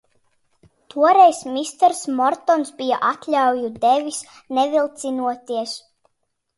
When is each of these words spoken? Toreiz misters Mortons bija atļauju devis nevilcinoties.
Toreiz 0.93 1.41
misters 1.57 2.01
Mortons 2.21 2.73
bija 2.81 2.99
atļauju 3.13 3.73
devis 3.87 4.21
nevilcinoties. 4.61 5.81